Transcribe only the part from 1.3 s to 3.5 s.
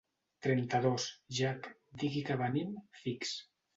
«Jak, digui que venim, fix.